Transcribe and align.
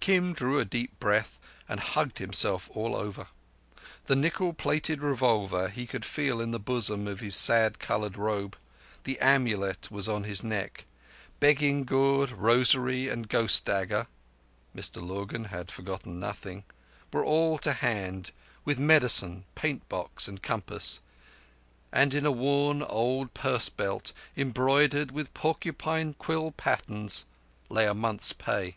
Kim 0.00 0.32
drew 0.32 0.58
a 0.58 0.64
deep 0.64 0.98
breath 0.98 1.38
and 1.68 1.80
hugged 1.80 2.16
himself 2.16 2.70
all 2.74 2.96
over. 2.96 3.26
The 4.06 4.16
nickel 4.16 4.54
plated 4.54 5.02
revolver 5.02 5.68
he 5.68 5.86
could 5.86 6.02
feel 6.06 6.40
in 6.40 6.50
the 6.50 6.58
bosom 6.58 7.06
of 7.06 7.20
his 7.20 7.36
sad 7.36 7.78
coloured 7.78 8.16
robe, 8.16 8.56
the 9.04 9.20
amulet 9.20 9.90
was 9.90 10.08
on 10.08 10.24
his 10.24 10.42
neck; 10.42 10.86
begging 11.40 11.84
gourd, 11.84 12.30
rosary, 12.32 13.10
and 13.10 13.28
ghost 13.28 13.66
dagger 13.66 14.06
(Mr 14.74 15.06
Lurgan 15.06 15.44
had 15.48 15.70
forgotten 15.70 16.18
nothing) 16.18 16.64
were 17.12 17.22
all 17.22 17.58
to 17.58 17.74
hand, 17.74 18.30
with 18.64 18.78
medicine, 18.78 19.44
paint 19.54 19.86
box, 19.90 20.26
and 20.26 20.42
compass, 20.42 21.00
and 21.92 22.14
in 22.14 22.24
a 22.24 22.32
worn 22.32 22.82
old 22.82 23.34
purse 23.34 23.68
belt 23.68 24.14
embroidered 24.38 25.10
with 25.12 25.34
porcupine 25.34 26.14
quill 26.14 26.50
patterns 26.52 27.26
lay 27.68 27.86
a 27.86 27.92
month's 27.92 28.32
pay. 28.32 28.76